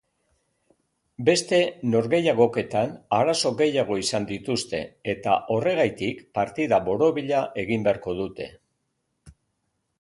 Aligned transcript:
Beste 1.27 1.59
norgehigoketan 1.95 2.95
arazo 3.19 3.51
gehiago 3.61 3.99
izan 4.05 4.27
dituzte 4.33 4.81
eta 5.15 5.35
horregaitik 5.57 6.25
partida 6.41 6.83
borobila 6.91 7.47
egin 7.67 7.89
beharko 7.91 8.21
dute. 8.25 8.53